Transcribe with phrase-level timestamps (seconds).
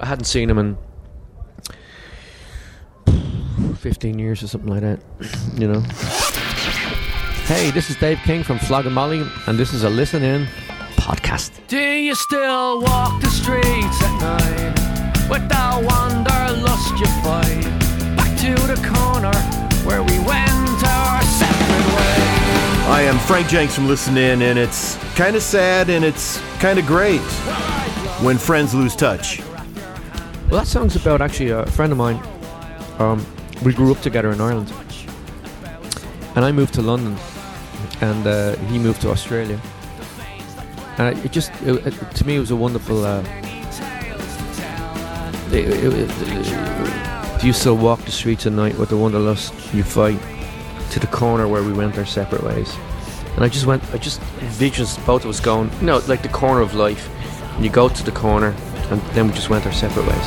[0.00, 0.78] I hadn't seen him in
[3.76, 5.00] 15 years or something like that,
[5.56, 5.80] you know.
[7.46, 10.46] Hey, this is Dave King from Flogging Molly, and this is a Listen In
[10.96, 11.50] podcast.
[11.66, 17.64] Do you still walk the streets at night with that wanderlust you fight?
[18.16, 19.36] Back to the corner
[19.84, 22.86] where we went our separate ways.
[22.86, 26.78] I am Frank Jenks from Listen In, and it's kind of sad and it's kind
[26.78, 27.20] of great
[28.22, 29.40] when friends lose touch.
[30.50, 32.20] Well, that song's about actually a friend of mine.
[32.98, 33.24] Um,
[33.62, 34.72] we grew up together in Ireland,
[36.36, 37.16] and I moved to London,
[38.00, 39.60] and uh, he moved to Australia.
[40.96, 43.04] And it just, it, it- to me, it was a wonderful.
[43.04, 43.22] Uh,
[47.40, 50.18] do you still walk the streets at night with the wanderlust you fight
[50.90, 52.74] to the corner where we went our separate ways?
[53.36, 56.28] And I just went, I just envisioned both of us going, you know, like the
[56.28, 57.08] corner of life.
[57.58, 58.54] And you go to the corner,
[58.88, 60.26] and then we just went our separate ways.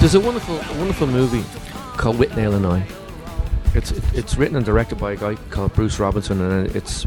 [0.00, 1.44] There's a wonderful, wonderful movie
[1.98, 2.86] called Withnail and I.
[3.74, 7.04] It's it, it's written and directed by a guy called Bruce Robinson, and it's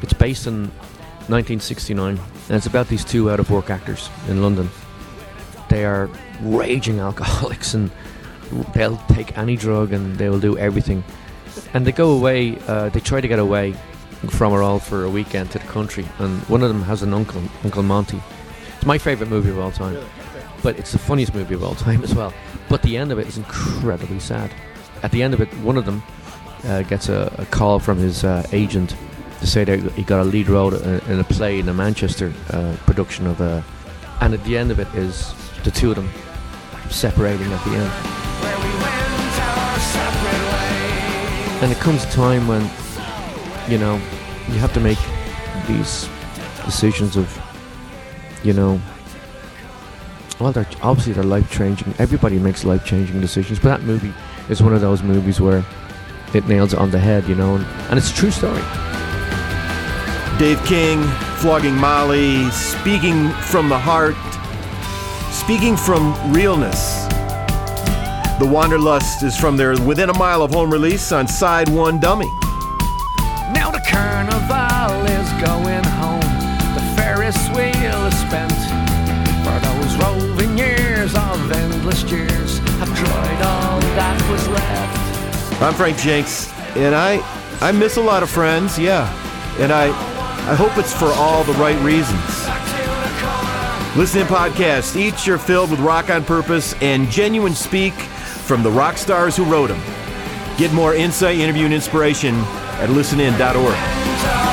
[0.00, 0.68] it's based in
[1.28, 4.70] 1969, and it's about these two out of work actors in London.
[5.78, 6.10] They are
[6.42, 7.92] raging alcoholics, and
[8.74, 11.04] they'll take any drug and they will do everything.
[11.72, 12.58] And they go away.
[12.66, 13.74] Uh, they try to get away
[14.30, 17.14] from it all for a weekend to the country, and one of them has an
[17.14, 18.20] uncle, Uncle Monty.
[18.76, 19.96] It's my favorite movie of all time
[20.62, 22.32] but it's the funniest movie of all time as well.
[22.68, 24.50] But the end of it is incredibly sad.
[25.02, 26.02] At the end of it, one of them
[26.64, 28.96] uh, gets a, a call from his uh, agent
[29.40, 32.32] to say that he got a lead role in in a play in a Manchester
[32.50, 33.64] uh, production of a.
[34.20, 35.32] And at the end of it is
[35.64, 36.10] the two of them
[36.90, 37.92] separating at the end.
[41.62, 42.62] And it comes a time when,
[43.68, 43.96] you know,
[44.48, 44.98] you have to make
[45.66, 46.08] these
[46.64, 47.36] decisions of,
[48.44, 48.80] you know,
[50.38, 51.92] well, they're obviously they're life changing.
[51.98, 54.14] Everybody makes life changing decisions, but that movie
[54.48, 55.64] is one of those movies where
[56.32, 58.62] it nails it on the head, you know, and, and it's a true story.
[60.38, 61.02] Dave King,
[61.38, 64.14] flogging Molly, speaking from the heart,
[65.38, 67.06] speaking from realness.
[68.38, 72.28] The Wanderlust is from their Within a Mile of Home release on SideOneDummy.
[73.54, 76.20] Now the carnival is going home.
[76.74, 78.52] The Ferris wheel is spent.
[79.44, 85.62] For those roving years of endless years I've tried all that was left.
[85.62, 87.20] I'm Frank Jenks, and I
[87.60, 89.08] I miss a lot of friends, yeah.
[89.58, 89.86] And I
[90.50, 92.47] I hope it's for all the right reasons.
[93.96, 94.96] Listen in podcasts.
[94.96, 99.44] Each are filled with rock on purpose and genuine speak from the rock stars who
[99.44, 99.80] wrote them.
[100.56, 102.34] Get more insight, interview, and inspiration
[102.80, 104.47] at listenin.org.